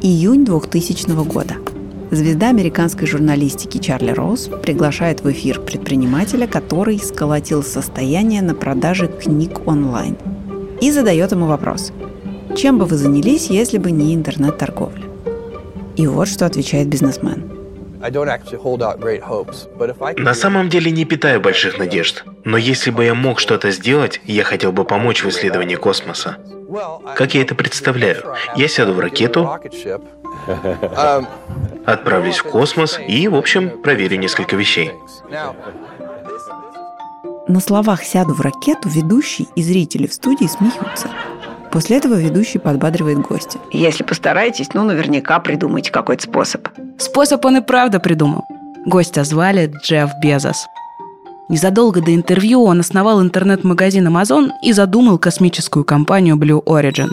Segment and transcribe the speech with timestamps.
[0.00, 1.54] Июнь 2000 года.
[2.10, 9.66] Звезда американской журналистики Чарли Роуз приглашает в эфир предпринимателя, который сколотил состояние на продаже книг
[9.66, 10.16] онлайн.
[10.80, 11.92] И задает ему вопрос.
[12.56, 15.04] Чем бы вы занялись, если бы не интернет-торговля?
[15.96, 17.50] И вот что отвечает бизнесмен–
[20.18, 24.44] на самом деле не питаю больших надежд, но если бы я мог что-то сделать, я
[24.44, 26.36] хотел бы помочь в исследовании космоса.
[27.16, 28.22] Как я это представляю?
[28.54, 29.50] Я сяду в ракету,
[31.84, 34.92] отправлюсь в космос и, в общем, проверю несколько вещей.
[37.48, 41.08] На словах «сяду в ракету» ведущий и зрители в студии смеются.
[41.72, 43.58] После этого ведущий подбадривает гостя.
[43.72, 46.68] Если постараетесь, ну, наверняка придумайте какой-то способ.
[46.96, 48.44] Способ он и правда придумал.
[48.84, 50.66] Гостя звали Джефф Безос.
[51.48, 57.10] Незадолго до интервью он основал интернет-магазин Amazon и задумал космическую компанию Blue Origin.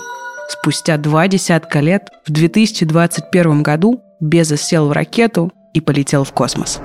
[0.50, 6.80] Спустя два десятка лет, в 2021 году, Безос сел в ракету и полетел в космос.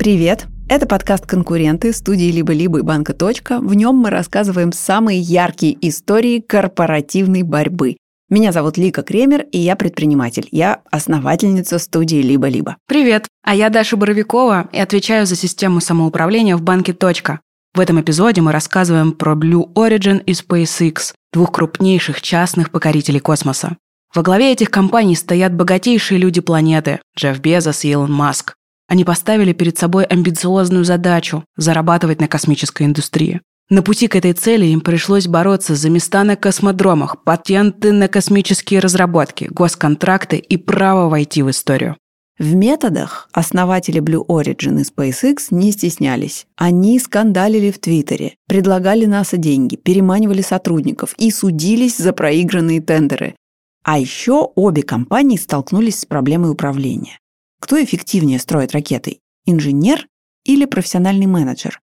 [0.00, 0.46] Привет!
[0.66, 3.12] Это подкаст «Конкуренты» студии «Либо-либо» и «Банка.
[3.12, 3.58] Точка».
[3.58, 7.98] В нем мы рассказываем самые яркие истории корпоративной борьбы.
[8.30, 10.48] Меня зовут Лика Кремер, и я предприниматель.
[10.52, 12.78] Я основательница студии «Либо-либо».
[12.88, 13.28] Привет!
[13.44, 17.40] А я Даша Боровикова и отвечаю за систему самоуправления в банке «Точка».
[17.74, 23.76] В этом эпизоде мы рассказываем про Blue Origin и SpaceX, двух крупнейших частных покорителей космоса.
[24.14, 28.54] Во главе этих компаний стоят богатейшие люди планеты– Джефф Безос и Илон Маск.
[28.90, 33.40] Они поставили перед собой амбициозную задачу– зарабатывать на космической индустрии.
[33.68, 38.80] На пути к этой цели им пришлось бороться за места на космодромах, патенты на космические
[38.80, 41.96] разработки, госконтракты и право войти в историю.
[42.36, 46.46] В методах основатели Blue Origin и SpaceX не стеснялись.
[46.56, 53.36] Они скандалили в Твиттере, предлагали НАСА деньги, переманивали сотрудников и судились за проигранные тендеры.
[53.84, 57.20] А еще обе компании столкнулись с проблемой управления.
[57.60, 59.20] Кто эффективнее строит ракеты?
[59.44, 60.06] Инженер
[60.44, 61.80] или профессиональный менеджер?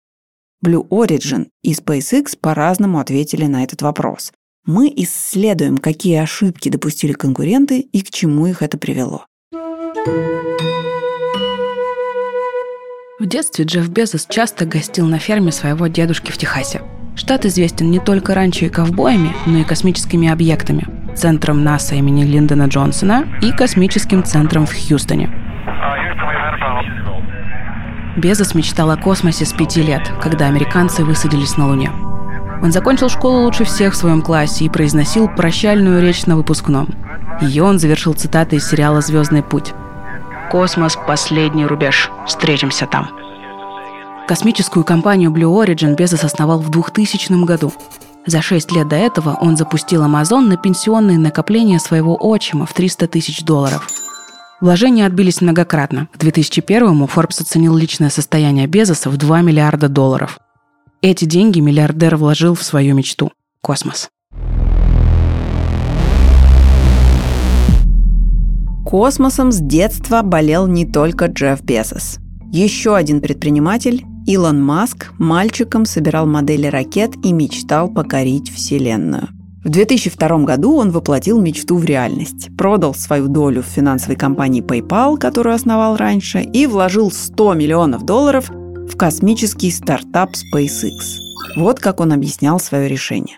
[0.63, 4.31] Blue Origin и SpaceX по-разному ответили на этот вопрос.
[4.65, 9.25] Мы исследуем, какие ошибки допустили конкуренты и к чему их это привело.
[13.19, 16.81] В детстве Джефф Безос часто гостил на ферме своего дедушки в Техасе.
[17.15, 22.67] Штат известен не только ранчо и ковбоями, но и космическими объектами, центром НАСА имени Линдона
[22.67, 25.40] Джонсона и космическим центром в Хьюстоне.
[28.17, 31.91] Безос мечтал о космосе с пяти лет, когда американцы высадились на Луне.
[32.61, 36.89] Он закончил школу лучше всех в своем классе и произносил прощальную речь на выпускном.
[37.41, 39.73] Ее он завершил цитатой из сериала «Звездный путь».
[40.51, 42.11] «Космос– последний рубеж.
[42.27, 43.09] Встретимся там».
[44.27, 47.73] Космическую компанию Blue Origin Безос основал в 2000 году.
[48.27, 53.07] За шесть лет до этого он запустил Amazon на пенсионные накопления своего отчима в 300
[53.07, 53.87] тысяч долларов–
[54.61, 56.07] Вложения отбились многократно.
[56.13, 60.37] В 2001-му Forbes оценил личное состояние Безоса в 2 миллиарда долларов.
[61.01, 64.09] Эти деньги миллиардер вложил в свою мечту– космос.
[68.85, 72.19] Космосом с детства болел не только Джефф Безос.
[72.51, 79.29] Еще один предприниматель, Илон Маск, мальчиком собирал модели ракет и мечтал покорить Вселенную–
[79.63, 85.17] в 2002 году он воплотил мечту в реальность, продал свою долю в финансовой компании PayPal,
[85.17, 91.19] которую основал раньше, и вложил 100 миллионов долларов в космический стартап SpaceX.
[91.57, 93.37] Вот как он объяснял свое решение.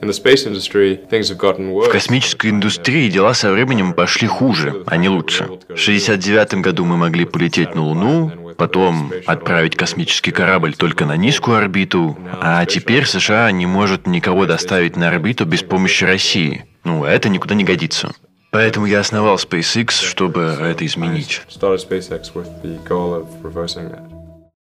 [0.00, 5.44] В космической индустрии дела со временем пошли хуже, а не лучше.
[5.44, 11.58] В 1969 году мы могли полететь на Луну, потом отправить космический корабль только на низкую
[11.58, 16.64] орбиту, а теперь США не может никого доставить на орбиту без помощи России.
[16.84, 18.12] Ну, это никуда не годится.
[18.50, 21.42] Поэтому я основал SpaceX, чтобы это изменить.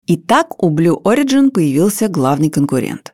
[0.08, 3.12] Итак, у Blue Origin появился главный конкурент.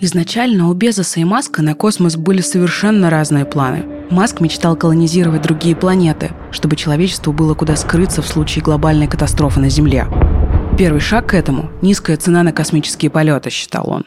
[0.00, 3.97] Изначально у Безоса и Маска на космос были совершенно разные планы.
[4.10, 9.68] Маск мечтал колонизировать другие планеты, чтобы человечеству было куда скрыться в случае глобальной катастрофы на
[9.68, 10.06] Земле.
[10.78, 14.04] Первый шаг к этому– низкая цена на космические полеты, считал он.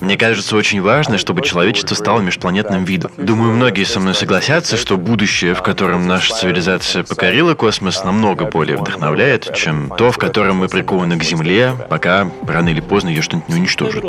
[0.00, 3.10] Мне кажется очень важно, чтобы человечество стало межпланетным видом.
[3.16, 8.76] Думаю, многие со мной согласятся, что будущее, в котором наша цивилизация покорила космос, намного более
[8.76, 13.48] вдохновляет, чем то, в котором мы прикованы к Земле, пока рано или поздно ее что-нибудь
[13.48, 14.04] не уничтожит.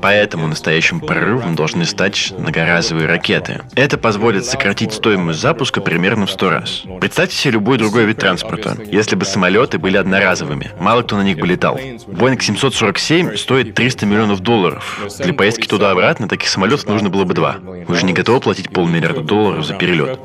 [0.00, 3.60] Поэтому настоящим прорывом должны стать многоразовые ракеты.
[3.74, 6.82] Это позволит сократить стоимость запуска примерно в 100 раз.
[7.00, 8.76] Представьте себе любой другой вид транспорта.
[8.90, 11.76] Если бы самолеты были одноразовыми, мало кто на них бы летал.
[11.76, 15.06] Boeing 747 стоит 300 миллионов долларов.
[15.18, 17.56] Для поездки туда-обратно таких самолетов нужно было бы два.
[17.60, 20.18] Вы же не готовы платить полмиллиарда долларов за перелет.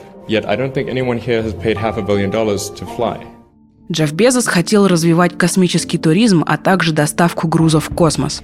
[3.89, 8.43] Джефф Безос хотел развивать космический туризм, а также доставку грузов в космос.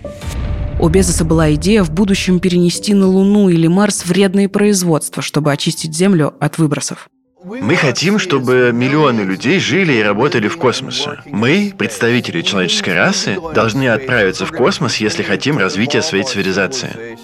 [0.80, 5.96] У Безоса была идея в будущем перенести на Луну или Марс вредные производства, чтобы очистить
[5.96, 7.08] Землю от выбросов.
[7.46, 11.20] Мы хотим, чтобы миллионы людей жили и работали в космосе.
[11.26, 17.18] Мы, представители человеческой расы, должны отправиться в космос, если хотим развития своей цивилизации.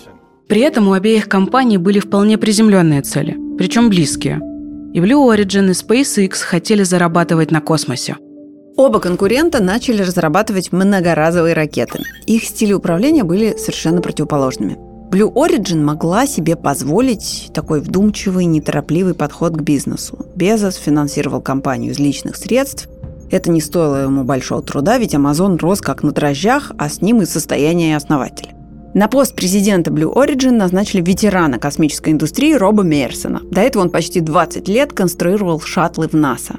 [0.49, 4.41] При этом у обеих компаний были вполне приземленные цели, причем близкие.
[4.93, 8.17] И Blue Origin и SpaceX хотели зарабатывать на космосе.
[8.75, 11.99] Оба конкурента начали разрабатывать многоразовые ракеты.
[12.25, 14.77] Их стили управления были совершенно противоположными–
[15.09, 20.27] Blue Origin могла себе позволить такой вдумчивый, неторопливый подход к бизнесу.
[20.35, 22.87] Безос финансировал компанию из личных средств.
[23.31, 27.23] Это не стоило ему большого труда, ведь Amazon рос как на дрожжах, а с ним
[27.23, 28.51] и состояние основателя.
[28.93, 33.41] На пост президента Blue Origin назначили ветерана космической индустрии Роба Мейерсона.
[33.49, 36.57] До этого он почти 20 лет конструировал шаттлы в НАСА.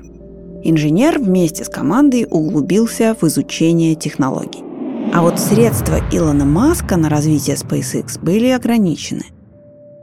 [0.64, 4.69] Инженер вместе с командой углубился в изучение технологий.
[5.12, 9.24] А вот средства Илона Маска на развитие SpaceX были ограничены.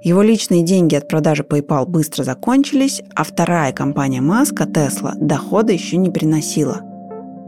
[0.04, 5.96] Его личные деньги от продажи PayPal быстро закончились, а вторая компания Маска, Tesla, дохода еще
[5.98, 6.82] не приносила.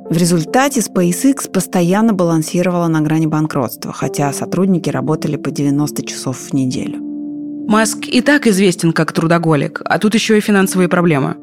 [0.09, 6.53] В результате SpaceX постоянно балансировала на грани банкротства, хотя сотрудники работали по 90 часов в
[6.53, 6.99] неделю.
[7.67, 11.35] Маск и так известен как трудоголик, а тут еще и финансовые проблемы.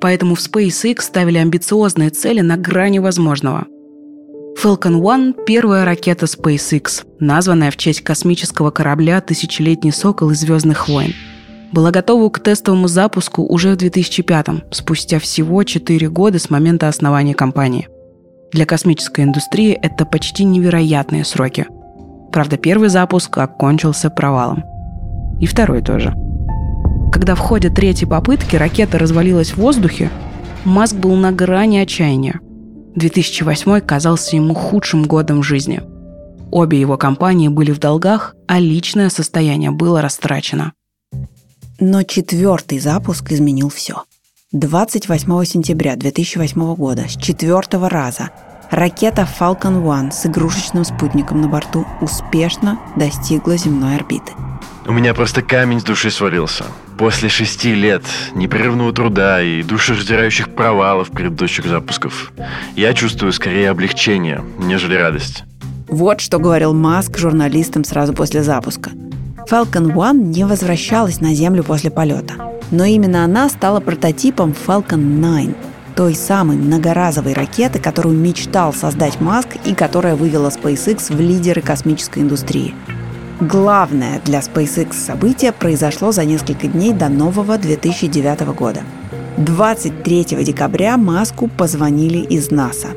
[0.00, 3.66] Поэтому в SpaceX ставили амбициозные цели на грани возможного–
[4.62, 11.12] Falcon One– первая ракета SpaceX, названная в честь космического корабля «Тысячелетний сокол» из «Звездных войн».
[11.72, 17.34] Была готова к тестовому запуску уже в 2005-м, спустя всего 4 года с момента основания
[17.34, 17.88] компании.
[18.52, 21.66] Для космической индустрии это почти невероятные сроки.
[22.32, 24.64] Правда, первый запуск окончился провалом.
[25.38, 26.14] И второй тоже.
[27.12, 30.10] Когда в ходе третьей попытки ракета развалилась в воздухе,
[30.64, 32.40] Маск был на грани отчаяния.
[32.96, 35.82] 2008 казался ему худшим годом жизни.
[36.50, 40.72] Обе его компании были в долгах, а личное состояние было растрачено.
[41.78, 44.04] Но четвертый запуск изменил все.
[44.52, 48.30] 28 сентября 2008 года с четвертого раза
[48.70, 54.32] ракета Falcon One с игрушечным спутником на борту успешно достигла земной орбиты.
[54.88, 56.64] У меня просто камень с души свалился.
[56.96, 58.04] После шести лет
[58.36, 62.32] непрерывного труда и душераздирающих провалов предыдущих запусков,
[62.76, 65.42] я чувствую скорее облегчение, нежели радость.
[65.88, 68.92] Вот что говорил Маск журналистам сразу после запуска.
[69.50, 72.34] Falcon One не возвращалась на Землю после полета.
[72.70, 75.56] Но именно она стала прототипом Falcon 9,
[75.96, 82.20] той самой многоразовой ракеты, которую мечтал создать Маск и которая вывела SpaceX в лидеры космической
[82.20, 82.72] индустрии–
[83.40, 88.80] Главное для SpaceX событие произошло за несколько дней до нового 2009 года.
[89.36, 92.88] 23 декабря Маску позвонили из НАСА.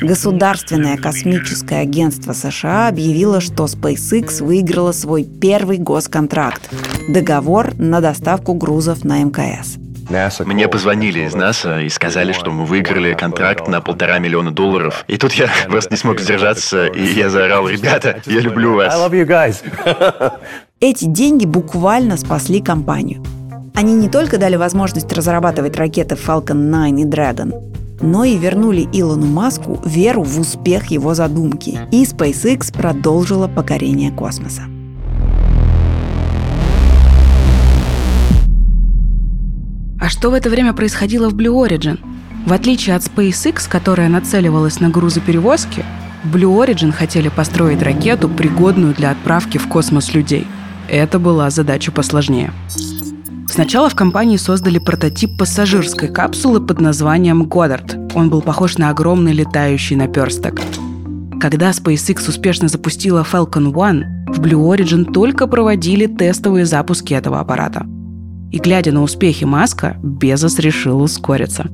[0.00, 6.68] Государственное космическое агентство США объявило, что SpaceX выиграла свой первый госконтракт–
[7.08, 9.76] договор на доставку грузов на МКС–
[10.44, 15.04] мне позвонили из НАСА и сказали, что мы выиграли контракт на полтора миллиона долларов.
[15.08, 18.94] И тут я просто не смог сдержаться, и я заорал, ребята, я люблю вас.
[20.80, 23.22] Эти деньги буквально спасли компанию.
[23.74, 29.26] Они не только дали возможность разрабатывать ракеты Falcon 9 и Dragon, но и вернули Илону
[29.26, 34.62] Маску веру в успех его задумки, и SpaceX продолжила покорение космоса.
[40.10, 41.98] Что в это время происходило в Blue Origin?
[42.44, 45.84] В отличие от SpaceX, которая нацеливалась на грузоперевозки,
[46.24, 50.46] Blue Origin хотели построить ракету, пригодную для отправки в космос людей.
[50.88, 52.52] Это была задача посложнее.
[53.48, 57.96] Сначала в компании создали прототип пассажирской капсулы под названием Годдард.
[58.14, 60.60] Он был похож на огромный летающий наперсток.
[61.40, 67.86] Когда SpaceX успешно запустила Falcon One, в Blue Origin только проводили тестовые запуски этого аппарата–
[68.50, 71.68] И глядя на успехи Маска, Безос решил ускориться.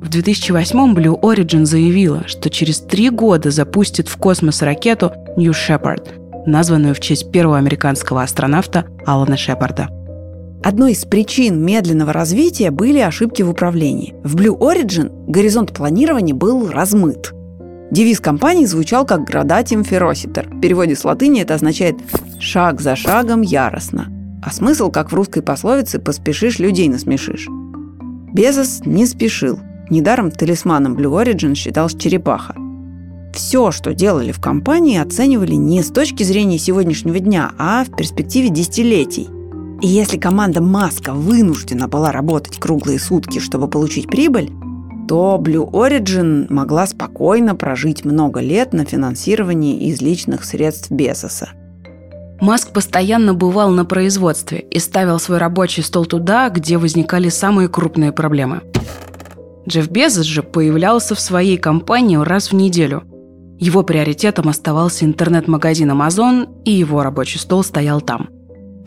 [0.00, 6.46] В 2008 Blue Origin заявила, что через три года запустит в космос ракету New Shepard,
[6.46, 9.88] названную в честь первого американского астронавта Алана Шепарда.
[10.64, 14.14] Одной из причин медленного развития были ошибки в управлении.
[14.24, 17.32] В Blue Origin горизонт планирования был размыт.
[17.90, 20.48] Девиз компании звучал как «Градатим фероситер».
[20.48, 21.96] В переводе с латыни это означает
[22.38, 24.17] «шаг за шагом яростно».
[24.42, 27.48] А смысл, как в русской пословице «поспешишь, людей насмешишь».
[28.32, 29.58] Безос не спешил.
[29.90, 32.54] Недаром талисманом Blue Origin считалась черепаха.
[33.32, 38.48] Все, что делали в компании, оценивали не с точки зрения сегодняшнего дня, а в перспективе
[38.50, 39.28] десятилетий.
[39.80, 44.50] И если команда Маска вынуждена была работать круглые сутки, чтобы получить прибыль,
[45.08, 51.50] то Blue Origin могла спокойно прожить много лет на финансировании из личных средств Безоса.
[52.40, 58.12] Маск постоянно бывал на производстве и ставил свой рабочий стол туда, где возникали самые крупные
[58.12, 58.62] проблемы.
[59.68, 63.02] Джефф Безос же появлялся в своей компании раз в неделю.
[63.58, 68.28] Его приоритетом оставался интернет-магазин Amazon, и его рабочий стол стоял там–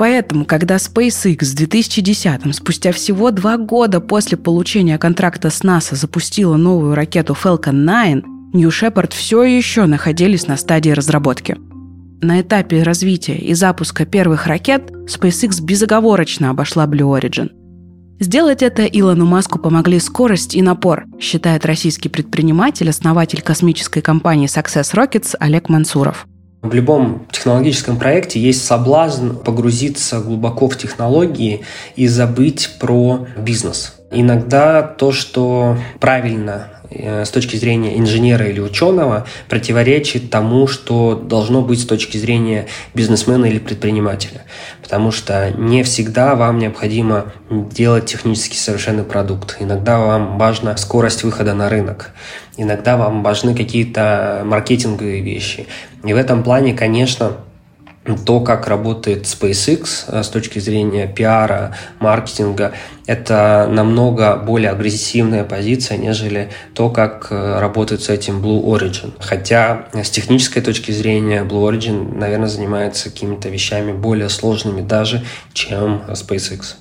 [0.02, 6.58] Поэтому, когда SpaceX в 2010 спустя всего два года после получения контракта с НАСА запустила
[6.58, 11.56] новую ракету Falcon 9, New Shepard все еще находились на стадии разработки.
[12.24, 17.50] На этапе развития и запуска первых ракет SpaceX безоговорочно обошла Blue Origin.
[18.20, 24.94] Сделать это Илону Маску помогли скорость и напор, считает российский предприниматель, основатель космической компании Success
[24.94, 26.28] Rockets Олег Мансуров.
[26.62, 31.62] В любом технологическом проекте есть соблазн погрузиться глубоко в технологии
[31.96, 33.96] и забыть про бизнес.
[34.12, 41.82] Иногда то, что правильно с точки зрения инженера или ученого противоречит тому, что должно быть
[41.82, 44.44] с точки зрения бизнесмена или предпринимателя.
[44.82, 49.58] Потому что не всегда вам необходимо делать технически совершенный продукт.
[49.60, 52.12] Иногда вам важна скорость выхода на рынок.
[52.58, 55.68] Иногда вам важны какие-то маркетинговые вещи.
[56.04, 57.38] И в этом плане, конечно,
[58.26, 62.74] то, как работает SpaceX э, с точки зрения пиара, маркетинга,
[63.06, 69.14] это намного более агрессивная позиция, нежели то, как э, работает с этим Blue Origin.
[69.20, 76.02] Хотя с технической точки зрения Blue Origin, наверное, занимается какими-то вещами более сложными даже, чем
[76.10, 76.76] SpaceX.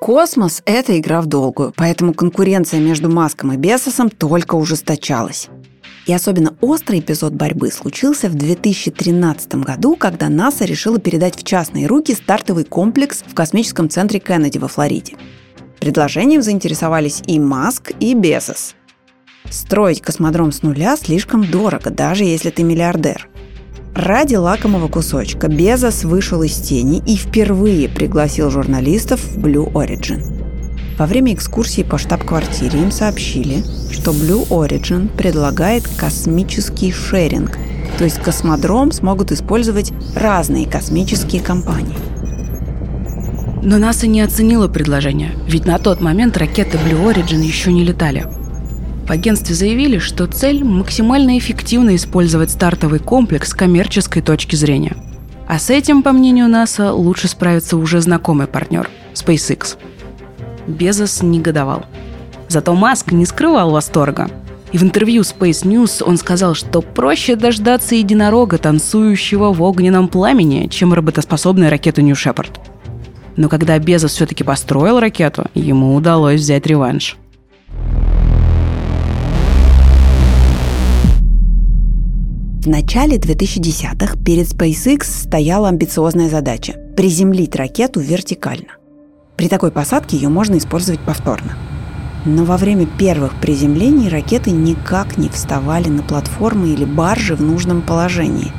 [0.00, 5.48] Космос– это игра в долгую, поэтому конкуренция между Маском и Бесосом только ужесточалась.
[6.10, 11.86] И особенно острый эпизод борьбы случился в 2013 году, когда НАСА решила передать в частные
[11.86, 15.14] руки стартовый комплекс в космическом центре Кеннеди во Флориде.
[15.78, 18.74] Предложением заинтересовались и Маск, и Безос.
[19.50, 23.28] Строить космодром с нуля слишком дорого, даже если ты миллиардер.
[23.94, 30.49] Ради лакомого кусочка Безос вышел из тени и впервые пригласил журналистов в Blue Origin.
[31.00, 37.56] Во время экскурсии по штаб-квартире им сообщили, что Blue Origin предлагает космический шеринг,
[37.96, 41.96] то есть космодром смогут использовать разные космические компании.
[43.62, 48.26] Но НАСА не оценила предложение, ведь на тот момент ракеты Blue Origin еще не летали–
[49.08, 54.96] в агентстве заявили, что цель– максимально эффективно использовать стартовый комплекс с коммерческой точки зрения.
[55.48, 59.78] А с этим, по мнению НАСА, лучше справится уже знакомый партнер– SpaceX.
[60.70, 61.84] Безос негодовал.
[62.48, 64.30] Зато Маск не скрывал восторга.
[64.72, 70.68] И в интервью Space News он сказал, что проще дождаться единорога, танцующего в огненном пламени,
[70.68, 72.58] чем работоспособной ракету New Shepard.
[73.36, 77.16] Но когда Безос все-таки построил ракету, ему удалось взять реванш–
[82.60, 88.79] В начале 2010-х перед SpaceX стояла амбициозная задача– приземлить ракету вертикально.
[89.40, 91.56] При такой посадке ее можно использовать повторно.
[92.26, 97.80] Но во время первых приземлений ракеты никак не вставали на платформы или баржи в нужном
[97.80, 98.52] положении.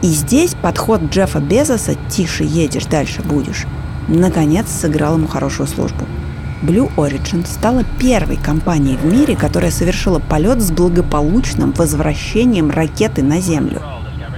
[0.00, 3.66] И здесь подход Джеффа Безоса «тише едешь, дальше будешь»
[4.08, 6.06] наконец сыграл ему хорошую службу–
[6.62, 13.40] Blue Origin стала первой компанией в мире, которая совершила полет с благополучным возвращением ракеты на
[13.40, 13.82] Землю.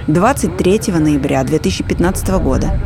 [0.07, 2.77] 23 ноября 2015 года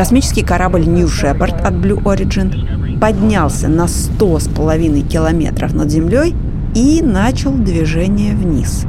[0.00, 6.34] космический корабль New Shepard от Blue Origin поднялся на 100,5 километров над Землей
[6.74, 8.86] и начал движение вниз.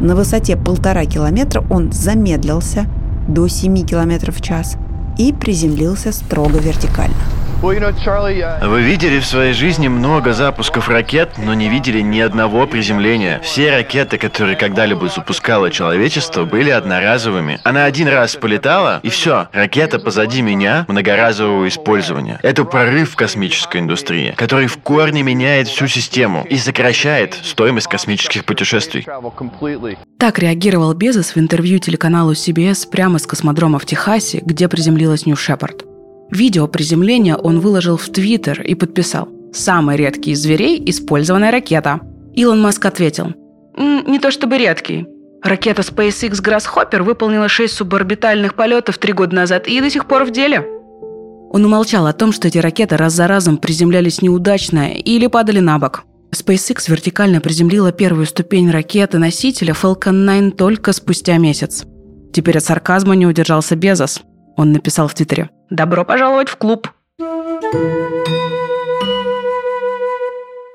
[0.00, 2.86] На высоте полтора километра он замедлился
[3.28, 4.78] до 7 километров в час
[5.18, 7.16] и приземлился строго вертикально–
[7.62, 13.40] Вы видели в своей жизни много запусков ракет, но не видели ни одного приземления.
[13.42, 17.58] Все ракеты, которые когда-либо запускало человечество, были одноразовыми.
[17.64, 19.48] Она один раз полетала, и все.
[19.52, 22.38] Ракета позади меня многоразового использования.
[22.42, 28.44] Это прорыв в космической индустрии, который в корне меняет всю систему и сокращает стоимость космических
[28.44, 29.06] путешествий.
[30.18, 35.36] Так реагировал Безос в интервью телеканалу CBS прямо с космодрома в Техасе, где приземлилась Нью
[35.36, 35.95] Шепард.
[36.30, 42.00] Видео приземления он выложил в Твиттер и подписал «Самый редкий из зверей– использованная ракета».
[42.34, 43.32] Илон Маск ответил
[43.76, 45.06] «Не то чтобы редкий.
[45.42, 50.32] Ракета SpaceX Grasshopper выполнила 6 суборбитальных полетов три года назад и до сих пор в
[50.32, 50.66] деле».
[51.52, 55.78] Он умолчал о том, что эти ракеты раз за разом приземлялись неудачно или падали на
[55.78, 56.04] бок.
[56.34, 61.84] SpaceX вертикально приземлила первую ступень ракеты-носителя Falcon 9 только спустя месяц.
[62.32, 64.20] Теперь от сарказма не удержался Безос.
[64.56, 66.88] Он написал в Твиттере «Добро пожаловать в клуб!»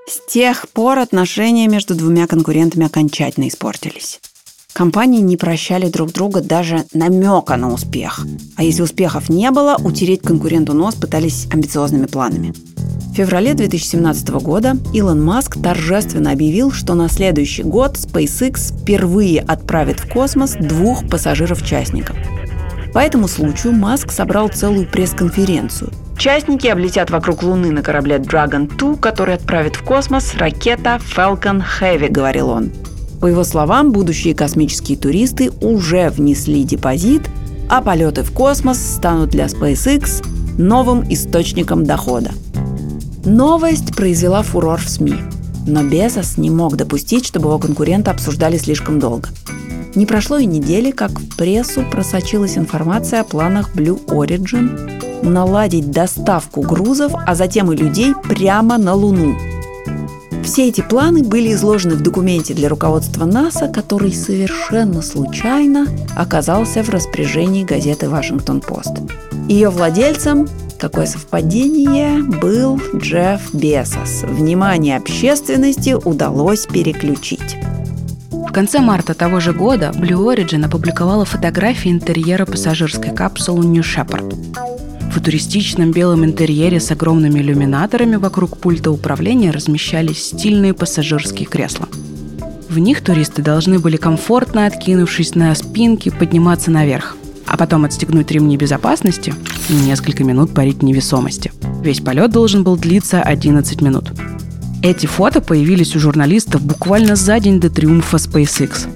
[0.05, 4.19] С тех пор отношения между двумя конкурентами окончательно испортились.
[4.73, 8.25] Компании не прощали друг друга даже намека на успех.
[8.57, 12.53] А если успехов не было, утереть конкуренту нос пытались амбициозными планами.
[13.11, 19.99] В феврале 2017 года Илон Маск торжественно объявил, что на следующий год SpaceX впервые отправит
[19.99, 22.17] в космос двух пассажиров-частников–
[22.93, 25.91] по этому случаю Маск собрал целую пресс-конференцию.
[26.15, 32.09] Участники облетят вокруг Луны на корабле Dragon 2, который отправит в космос ракета Falcon Heavy,
[32.09, 32.71] говорил он.
[33.19, 37.23] По его словам, будущие космические туристы уже внесли депозит,
[37.69, 40.25] а полеты в космос станут для SpaceX
[40.57, 42.31] новым источником дохода.
[43.23, 45.15] Новость произвела фурор в СМИ,
[45.67, 49.29] но Безос не мог допустить, чтобы его конкуренты обсуждали слишком долго.
[49.95, 56.61] Не прошло и недели, как в прессу просочилась информация о планах Blue Origin наладить доставку
[56.61, 59.35] грузов, а затем и людей прямо на Луну.
[60.43, 66.89] Все эти планы были изложены в документе для руководства НАСА, который совершенно случайно оказался в
[66.89, 68.97] распоряжении газеты «Вашингтон-Пост».
[69.47, 70.47] Ее владельцем
[70.81, 74.23] Какое совпадение был Джефф Бесос.
[74.23, 77.55] Внимание общественности удалось переключить.
[78.51, 84.35] В конце марта того же года Blue Origin опубликовала фотографии интерьера пассажирской капсулы New Shepard.
[85.09, 91.87] В футуристичном белом интерьере с огромными иллюминаторами вокруг пульта управления размещались стильные пассажирские кресла.
[92.67, 97.15] В них туристы должны были комфортно, откинувшись на спинки, подниматься наверх,
[97.47, 99.33] а потом отстегнуть ремни безопасности
[99.69, 101.53] и несколько минут парить в невесомости.
[101.81, 104.11] Весь полет должен был длиться 11 минут.
[104.83, 108.87] Эти фото появились у журналистов буквально за день до триумфа SpaceX.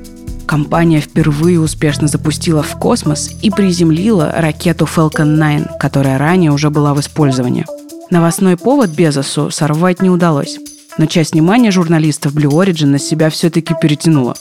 [0.47, 6.95] Компания впервые успешно запустила в космос и приземлила ракету Falcon 9, которая ранее уже была
[6.95, 7.65] в использовании.
[8.09, 10.57] Новостной повод Безосу сорвать не удалось,
[10.97, 14.35] но часть внимания журналистов Blue Origin на себя все-таки перетянула.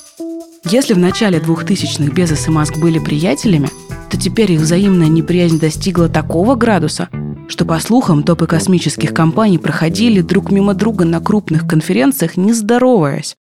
[0.70, 3.68] Если в начале 2000-х Безос и Маск были приятелями,
[4.10, 7.08] то теперь их взаимная неприязнь достигла такого градуса,
[7.48, 13.36] что, по слухам, топы космических компаний проходили друг мимо друга на крупных конференциях, не здороваясь.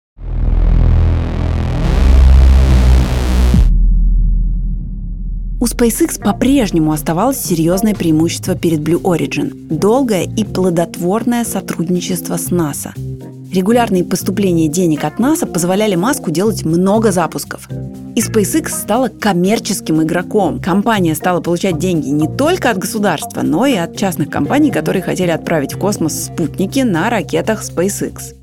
[5.63, 12.93] У SpaceX по-прежнему оставалось серьезное преимущество перед Blue Origin– долгое и плодотворное сотрудничество с НАСА.
[13.49, 17.69] Регулярные поступления денег от НАСА позволяли Маску делать много запусков.
[18.13, 20.59] И SpaceX стала коммерческим игроком.
[20.59, 25.31] Компания стала получать деньги не только от государства, но и от частных компаний, которые хотели
[25.31, 28.35] отправить в космос спутники на ракетах SpaceX.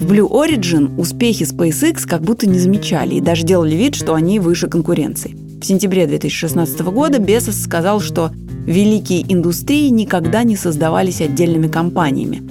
[0.00, 4.40] В Blue Origin успехи SpaceX как будто не замечали и даже делали вид, что они
[4.40, 5.36] выше конкуренции.
[5.62, 8.32] В сентябре 2016 года Бесос сказал, что
[8.66, 12.42] великие индустрии никогда не создавались отдельными компаниями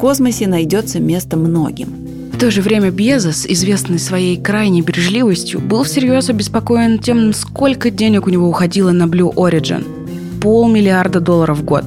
[0.00, 1.88] космосе найдется место многим.
[2.32, 8.26] В то же время Безос, известный своей крайней бережливостью, был всерьез обеспокоен тем, сколько денег
[8.26, 9.84] у него уходило на Blue Origin–
[10.40, 11.84] полмиллиарда долларов в год.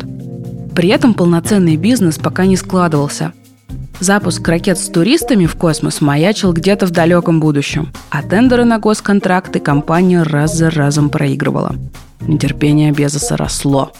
[0.75, 3.33] При этом полноценный бизнес пока не складывался.
[4.03, 9.61] Запуск ракет с туристами в космос маячил где-то в далеком будущем, а тендеры на госконтракты
[9.61, 11.73] компания раз за разом проигрывала.
[12.19, 13.93] Нетерпение Безоса росло.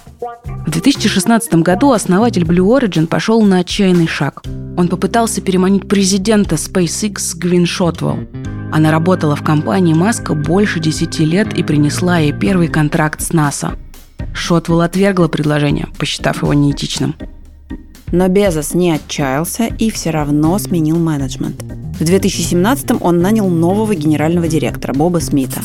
[0.67, 4.43] В 2016 году основатель Blue Origin пошел на отчаянный шаг.
[4.75, 8.27] Он попытался переманить президента SpaceX Гвин Шотвелл.
[8.73, 13.77] Она работала в компании Маска больше 10 лет и принесла ей первый контракт с НАСА.
[14.33, 17.15] Шотвелл отвергла предложение, посчитав его неэтичным.
[18.13, 21.63] Но Безос не отчаялся и все равно сменил менеджмент.
[21.99, 25.61] В 2017 он нанял нового генерального директора Боба Смита.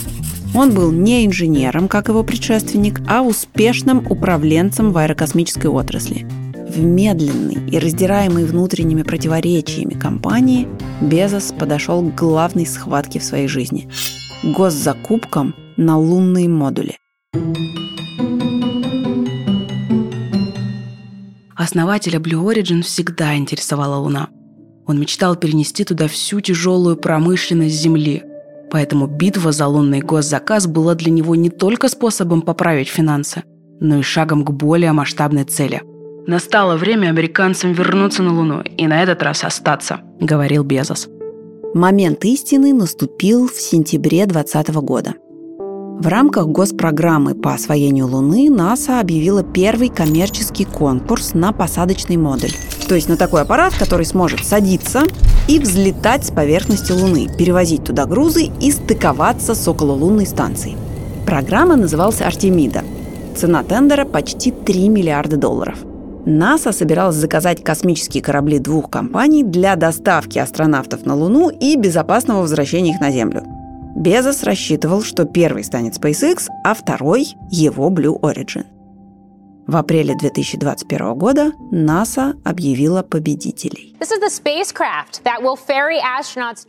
[0.55, 6.27] Он был не инженером, как его предшественник, а успешным управленцем в аэрокосмической отрасли.
[6.71, 10.67] В медленной и раздираемой внутренними противоречиями компании
[11.03, 13.91] Безос подошел к главной схватке в своей жизни–
[14.43, 16.97] госзакупкам на лунные модули.
[21.59, 24.29] Основателя Blue Origin всегда интересовала Луна.
[24.87, 28.23] Он мечтал перенести туда всю тяжелую промышленность Земли.
[28.71, 33.43] Поэтому битва за лунный госзаказ была для него не только способом поправить финансы,
[33.81, 35.83] но и шагом к более масштабной цели.
[36.29, 41.09] «Настало время американцам вернуться на Луну и на этот раз остаться»,— говорил Безос.
[41.75, 45.15] Момент истины наступил в сентябре 2020 года–
[45.99, 52.53] в рамках госпрограммы по освоению Луны НАСА объявила первый коммерческий конкурс на посадочный модуль.
[52.89, 55.03] То есть на такой аппарат, который сможет садиться
[55.49, 60.77] и взлетать с поверхности Луны, перевозить туда грузы и стыковаться с окололунной станцией.
[61.27, 62.85] Программа называлась «Артемида».
[63.37, 65.79] Цена тендера почти 3 миллиарда долларов.
[66.25, 72.93] НАСА собиралась заказать космические корабли двух компаний для доставки астронавтов на Луну и безопасного возвращения
[72.93, 73.43] их на Землю–
[73.99, 78.65] Безос рассчитывал, что первый станет SpaceX, а второй– его Blue Origin.
[79.69, 83.95] В апреле 2021 года НАСА объявила победителей.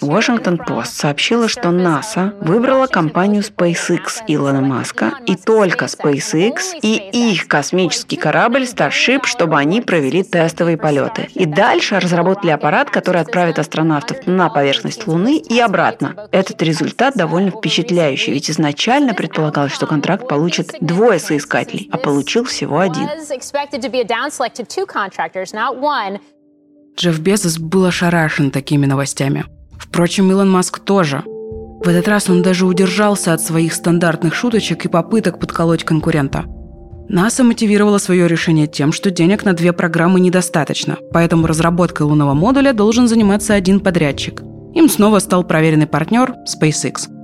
[0.02, 8.18] Вашингтон-Пост сообщила, что НАСА выбрала компанию SpaceX Илона Маска и только SpaceX и их космический
[8.18, 11.30] корабль Starship, чтобы они провели тестовые полеты.
[11.36, 16.28] И дальше разработали аппарат, который отправит астронавтов на поверхность Луны и обратно.
[16.34, 22.80] Этот результат довольно впечатляющий, ведь изначально предполагалось, что контракт получит двое соискателей, а получил всего
[22.80, 23.08] один один.
[26.98, 29.46] Джефф Безос был ошарашен такими новостями.
[29.78, 31.24] Впрочем, Илон Маск тоже.
[31.26, 36.44] В этот раз он даже удержался от своих стандартных шуточек и попыток подколоть конкурента.
[37.08, 42.74] НАСА мотивировала свое решение тем, что денег на две программы недостаточно, поэтому разработкой лунного модуля
[42.74, 44.42] должен заниматься один подрядчик.
[44.76, 47.10] Им снова стал проверенный партнер SpaceX–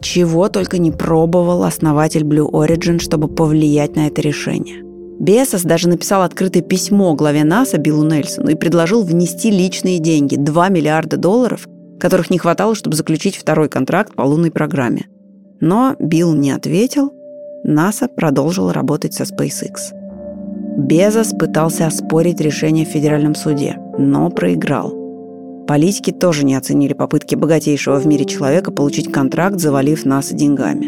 [0.00, 4.84] чего только не пробовал основатель Blue Origin, чтобы повлиять на это решение.
[5.18, 10.68] Бесос даже написал открытое письмо главе НАСА Биллу Нельсону и предложил внести личные деньги– 2
[10.68, 11.66] миллиарда долларов,
[11.98, 15.06] которых не хватало, чтобы заключить второй контракт по лунной программе.
[15.60, 17.12] Но Билл не ответил,
[17.64, 19.92] НАСА продолжил работать со SpaceX.
[20.78, 24.97] Безос пытался оспорить решение в федеральном суде, но проиграл.
[25.68, 30.86] Политики тоже не оценили попытки богатейшего в мире человека получить контракт, завалив нас деньгами.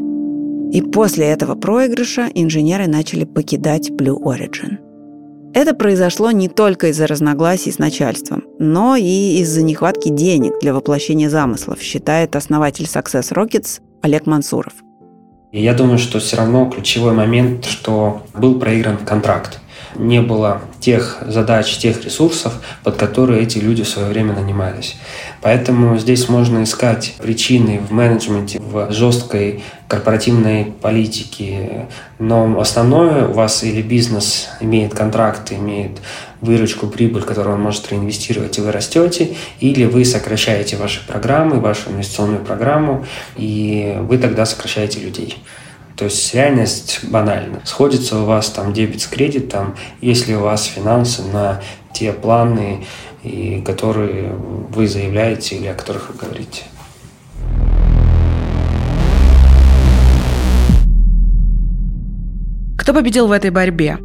[0.75, 4.79] И после этого проигрыша инженеры начали покидать Blue Origin.
[5.53, 11.29] Это произошло не только из-за разногласий с начальством, но и из-за нехватки денег для воплощения
[11.29, 14.73] замыслов, считает основатель Success Rockets Олег Мансуров.
[15.53, 19.61] Я думаю, что все равно ключевой момент, что был проигран контракт
[19.94, 24.96] не было тех задач, тех ресурсов, под которые эти люди в свое время нанимались.
[25.42, 31.88] Поэтому здесь можно искать причины в менеджменте, в жесткой корпоративной политике.
[32.18, 35.98] Но основное у вас или бизнес имеет контракт, имеет
[36.40, 41.90] выручку, прибыль, которую он может реинвестировать, и вы растете, или вы сокращаете ваши программы, вашу
[41.90, 43.05] инвестиционную программу,
[43.37, 45.37] и вы тогда сокращаете людей.
[46.01, 47.61] То есть реальность банальна.
[47.67, 51.61] Сходится у вас там дебет с кредитом, если у вас финансы на
[51.93, 52.87] те планы,
[53.23, 56.63] и которые вы заявляете или о которых вы говорите.
[62.79, 63.99] Кто победил в этой борьбе?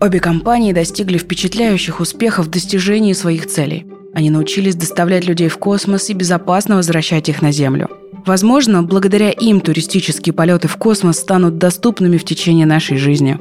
[0.00, 3.86] Обе компании достигли впечатляющих успехов в достижении своих целей.
[4.14, 7.88] Они научились доставлять людей в космос и безопасно возвращать их на Землю–
[8.26, 13.38] Возможно, благодаря им туристические полеты в космос станут доступными в течение нашей жизни.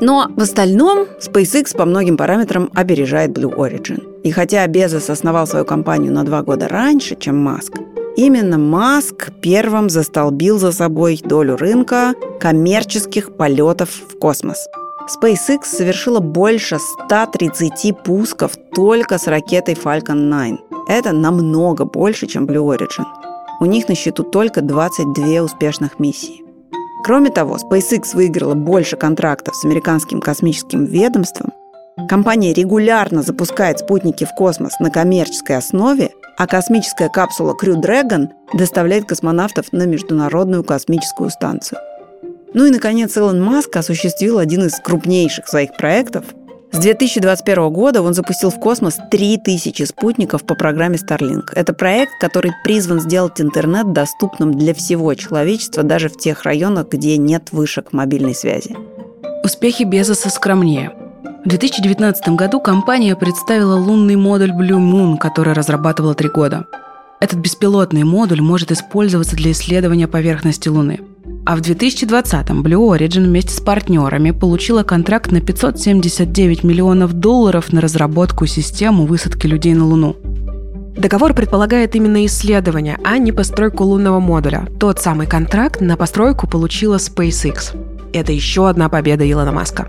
[0.00, 4.02] Но в остальном SpaceX по многим параметрам опережает Blue Origin.
[4.24, 7.74] И хотя Безос основал свою компанию на два года раньше, чем Маск,
[8.16, 14.66] именно Маск первым застолбил за собой долю рынка коммерческих полетов в космос.
[15.08, 20.60] SpaceX совершила больше 130 пусков только с ракетой Falcon 9.
[20.88, 23.04] Это намного больше, чем Blue Origin–
[23.60, 26.42] у них на счету только 22 успешных миссии.
[27.04, 31.52] Кроме того, SpaceX выиграла больше контрактов с американским космическим ведомством.
[32.08, 39.06] Компания регулярно запускает спутники в космос на коммерческой основе, а космическая капсула Crew Dragon доставляет
[39.06, 41.78] космонавтов на Международную космическую станцию.
[42.54, 46.24] Ну и, наконец, Илон Маск осуществил один из крупнейших своих проектов
[46.70, 51.50] С 2021 года он запустил в космос 3000 спутников по программе Starlink.
[51.54, 57.16] Это проект, который призван сделать интернет доступным для всего человечества, даже в тех районах, где
[57.16, 58.76] нет вышек мобильной связи.
[59.42, 60.92] Успехи Безоса скромнее.
[61.44, 66.66] В 2019 году компания представила лунный модуль Blue Moon, который разрабатывала три года.
[67.20, 71.00] Этот беспилотный модуль может использоваться для исследования поверхности Луны–
[71.46, 77.82] а в 2020-м Blue Origin вместе с партнерами получила контракт на 579 миллионов долларов на
[77.82, 80.16] разработку системы высадки людей на Луну.
[80.96, 84.68] Договор предполагает именно исследование, а не постройку лунного модуля.
[84.80, 87.76] Тот самый контракт на постройку получила SpaceX.
[88.14, 89.88] Это еще одна победа Илона Маска.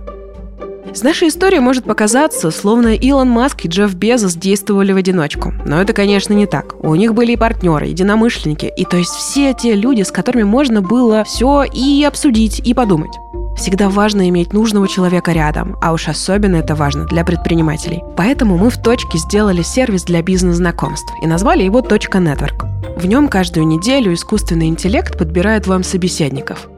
[0.95, 5.53] С нашей историей может показаться, словно Илон Маск и Джефф Безос действовали в одиночку.
[5.65, 6.73] Но это, конечно, не так.
[6.79, 10.81] У них были и партнеры, единомышленники, и то есть все те люди, с которыми можно
[10.81, 13.11] было все и обсудить, и подумать.
[13.57, 18.01] Всегда важно иметь нужного человека рядом, а уж особенно это важно для предпринимателей.
[18.15, 22.65] Поэтому мы в «Точке» сделали сервис для бизнес-знакомств и назвали его «Точка Network».
[22.97, 26.69] В нем каждую неделю искусственный интеллект подбирает вам собеседников–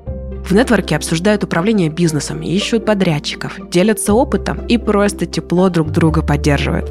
[0.50, 6.90] в нетворке обсуждают управление бизнесом, ищут подрядчиков, делятся опытом и просто тепло друг друга поддерживают.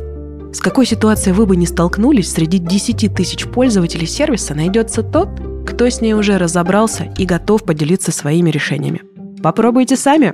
[0.55, 5.29] С какой ситуацией вы бы не столкнулись, среди 10 тысяч пользователей сервиса найдется тот,
[5.67, 9.03] кто с ней уже разобрался и готов поделиться своими решениями.
[9.43, 10.33] Попробуйте сами.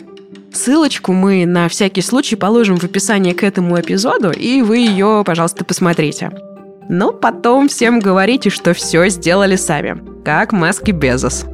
[0.52, 5.64] Ссылочку мы на всякий случай положим в описании к этому эпизоду, и вы ее, пожалуйста,
[5.64, 6.30] посмотрите.
[6.88, 11.46] Но потом всем говорите, что все сделали сами, как Маск и Безос.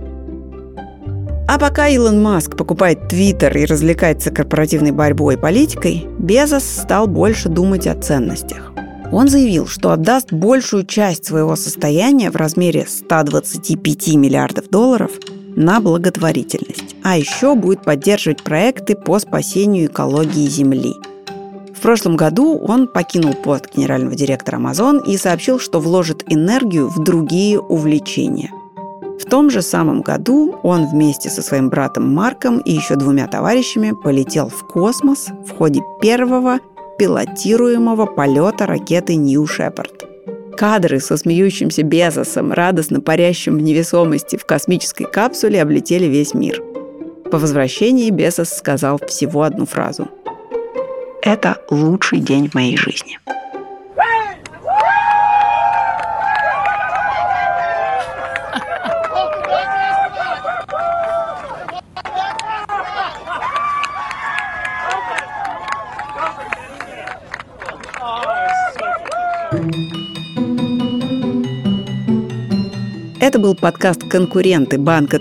[1.48, 7.48] А пока Илон Маск покупает Твиттер и развлекается корпоративной борьбой и политикой, Безос стал больше
[7.48, 8.70] думать о ценностях.
[9.12, 15.10] Он заявил, что отдаст большую часть своего состояния в размере 125 миллиардов долларов
[15.56, 20.92] на благотворительность, а еще будет поддерживать проекты по спасению экологии Земли.
[21.74, 27.02] В прошлом году он покинул пост генерального директора Amazon и сообщил, что вложит энергию в
[27.02, 28.50] другие увлечения.
[29.18, 33.92] В том же самом году он вместе со своим братом Марком и еще двумя товарищами
[33.92, 36.60] полетел в космос в ходе первого
[36.98, 40.56] пилотируемого полета ракеты New Shepard.
[40.56, 46.62] Кадры со смеющимся Безосом, радостно парящим в невесомости в космической капсуле облетели весь мир.
[47.30, 50.08] По возвращении Безос сказал всего одну фразу.
[51.22, 53.18] «Это лучший день в моей жизни».
[73.18, 75.18] Это был подкаст «Конкуренты» банка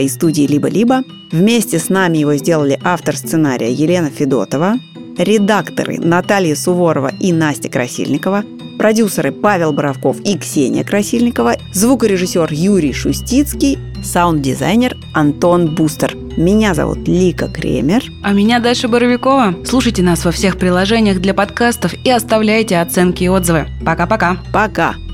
[0.00, 1.04] и студии «Либо-либо».
[1.30, 4.80] Вместе с нами его сделали автор сценария Елена Федотова,
[5.16, 8.42] редакторы Наталья Суворова и Настя Красильникова,
[8.78, 16.17] продюсеры Павел Боровков и Ксения Красильникова, звукорежиссер Юрий Шустицкий, саунд-дизайнер Антон Бустер.
[16.38, 18.04] Меня зовут Лика Кремер.
[18.22, 19.56] А меня Даша Боровикова.
[19.64, 23.66] Слушайте нас во всех приложениях для подкастов и оставляйте оценки и отзывы.
[23.84, 24.36] Пока-пока.
[24.52, 24.92] Пока.
[24.92, 24.92] -пока.
[24.92, 25.07] Пока.